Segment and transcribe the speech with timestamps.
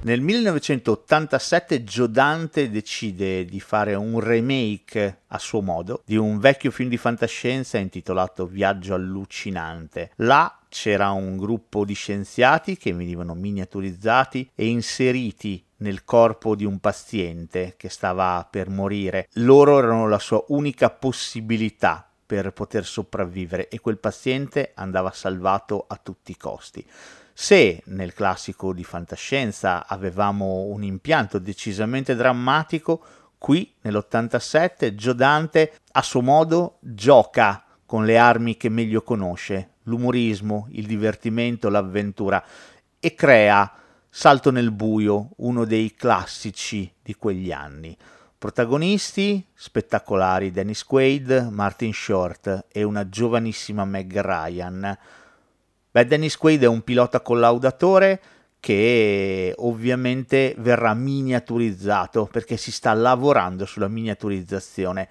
[0.00, 6.70] Nel 1987 Joe Dante decide di fare un remake a suo modo di un vecchio
[6.70, 10.12] film di fantascienza intitolato Viaggio allucinante.
[10.16, 16.78] Là c'era un gruppo di scienziati che venivano miniaturizzati e inseriti nel corpo di un
[16.78, 19.26] paziente che stava per morire.
[19.32, 25.98] Loro erano la sua unica possibilità per poter sopravvivere e quel paziente andava salvato a
[26.00, 26.86] tutti i costi.
[27.40, 33.00] Se nel classico di fantascienza avevamo un impianto decisamente drammatico,
[33.38, 40.66] qui nell'87 Gio Dante a suo modo gioca con le armi che meglio conosce, l'umorismo,
[40.72, 42.44] il divertimento, l'avventura
[42.98, 43.72] e crea
[44.10, 47.96] Salto nel buio, uno dei classici di quegli anni.
[48.36, 54.98] Protagonisti spettacolari Dennis Quaid, Martin Short e una giovanissima Meg Ryan
[55.90, 58.20] Beh, Dennis Quaid è un pilota collaudatore
[58.60, 65.08] che ovviamente verrà miniaturizzato perché si sta lavorando sulla miniaturizzazione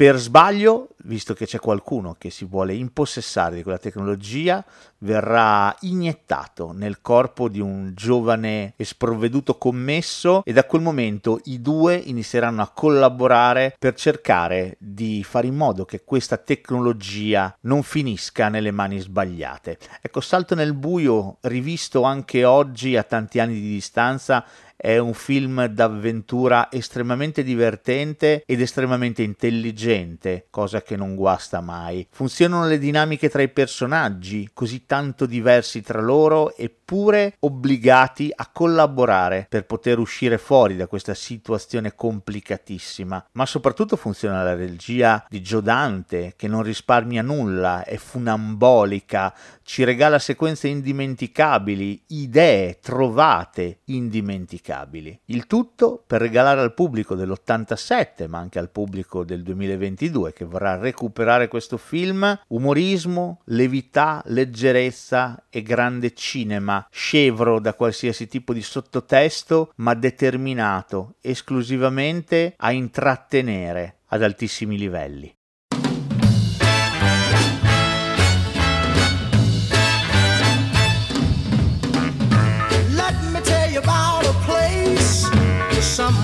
[0.00, 4.64] per sbaglio, visto che c'è qualcuno che si vuole impossessare di quella tecnologia,
[5.00, 11.60] verrà iniettato nel corpo di un giovane e sprovveduto commesso e da quel momento i
[11.60, 18.48] due inizieranno a collaborare per cercare di fare in modo che questa tecnologia non finisca
[18.48, 19.76] nelle mani sbagliate.
[20.00, 24.46] Ecco, Salto nel buio, rivisto anche oggi a tanti anni di distanza,
[24.80, 32.06] è un film d'avventura estremamente divertente ed estremamente intelligente, cosa che non guasta mai.
[32.10, 39.46] Funzionano le dinamiche tra i personaggi, così tanto diversi tra loro, eppure obbligati a collaborare
[39.50, 43.26] per poter uscire fuori da questa situazione complicatissima.
[43.32, 49.84] Ma soprattutto funziona la regia di Gio Dante, che non risparmia nulla, è funambolica, ci
[49.84, 55.20] regala sequenze indimenticabili, idee trovate indimenticabili indimenticabili.
[55.26, 60.76] Il tutto per regalare al pubblico dell'87, ma anche al pubblico del 2022 che vorrà
[60.76, 69.72] recuperare questo film, umorismo, levità, leggerezza e grande cinema, scevro da qualsiasi tipo di sottotesto,
[69.76, 75.34] ma determinato esclusivamente a intrattenere ad altissimi livelli.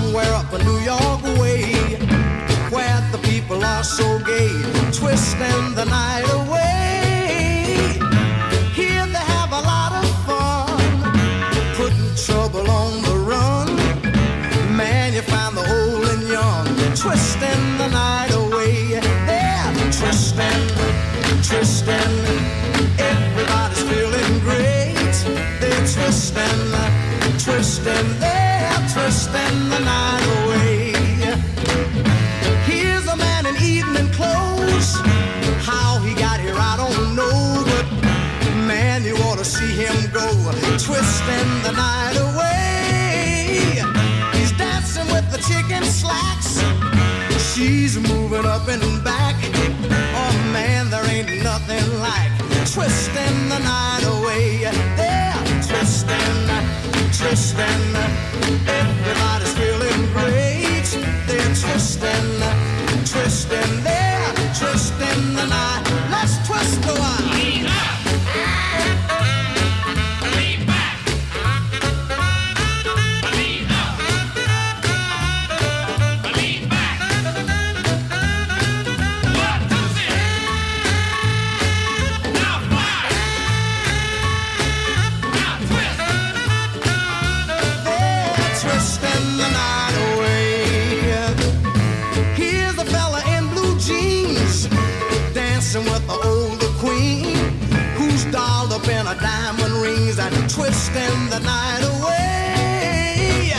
[0.07, 1.73] Somewhere up a New York way
[2.71, 4.49] where the people are so gay,
[4.91, 6.46] twisting the night away.
[29.79, 30.93] Night away.
[32.65, 34.95] Here's a man in evening clothes.
[35.69, 37.63] How he got here, I don't know.
[37.65, 37.85] But
[38.65, 40.27] man, you to see him go,
[40.77, 43.83] twisting the night away.
[44.33, 46.63] He's dancing with the chicken slacks.
[47.53, 49.56] She's moving up and back.
[95.83, 97.35] Twisting the older queen
[97.97, 103.51] who's dialed up in a diamond rings and twist them the night away.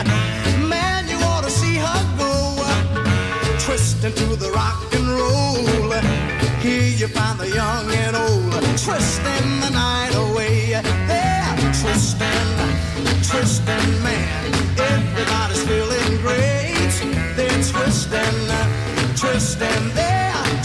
[0.68, 2.64] Man, you ought to see her go,
[3.60, 5.92] twisting to the rock and roll.
[6.60, 10.70] Here you find the young and old, twisting the night away.
[11.06, 12.50] They're twisting,
[13.22, 14.52] twisting, man.
[14.76, 16.94] Everybody's feeling great.
[17.36, 18.38] They're twisting,
[19.16, 20.18] twisting, they're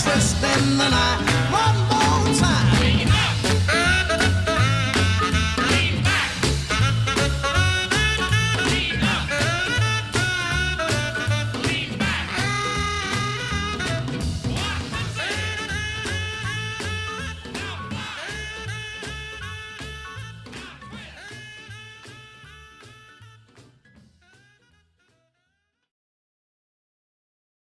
[0.03, 1.42] twisting the night
[2.33, 2.72] time.